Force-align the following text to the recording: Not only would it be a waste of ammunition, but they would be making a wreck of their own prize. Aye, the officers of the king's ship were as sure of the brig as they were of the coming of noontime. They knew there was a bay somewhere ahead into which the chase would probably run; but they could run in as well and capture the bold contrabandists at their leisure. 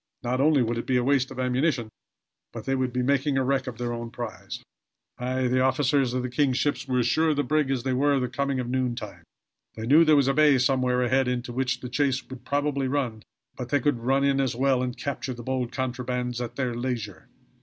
Not 0.23 0.41
only 0.41 0.63
would 0.63 0.79
it 0.79 0.87
be 0.87 0.97
a 0.97 1.03
waste 1.03 1.29
of 1.29 1.39
ammunition, 1.39 1.89
but 2.51 2.65
they 2.65 2.73
would 2.73 2.91
be 2.91 3.03
making 3.03 3.37
a 3.37 3.43
wreck 3.43 3.67
of 3.67 3.77
their 3.77 3.93
own 3.93 4.09
prize. 4.09 4.63
Aye, 5.19 5.45
the 5.47 5.59
officers 5.59 6.15
of 6.15 6.23
the 6.23 6.27
king's 6.31 6.57
ship 6.57 6.75
were 6.87 6.97
as 6.97 7.05
sure 7.05 7.29
of 7.29 7.35
the 7.35 7.43
brig 7.43 7.69
as 7.69 7.83
they 7.83 7.93
were 7.93 8.13
of 8.13 8.21
the 8.21 8.27
coming 8.27 8.59
of 8.59 8.67
noontime. 8.67 9.23
They 9.75 9.85
knew 9.85 10.03
there 10.03 10.15
was 10.15 10.27
a 10.27 10.33
bay 10.33 10.57
somewhere 10.57 11.03
ahead 11.03 11.27
into 11.27 11.53
which 11.53 11.81
the 11.81 11.87
chase 11.87 12.27
would 12.31 12.43
probably 12.45 12.87
run; 12.87 13.21
but 13.55 13.69
they 13.69 13.79
could 13.79 13.99
run 13.99 14.23
in 14.23 14.41
as 14.41 14.55
well 14.55 14.81
and 14.81 14.97
capture 14.97 15.35
the 15.35 15.43
bold 15.43 15.71
contrabandists 15.71 16.41
at 16.41 16.55
their 16.55 16.73
leisure. 16.73 17.27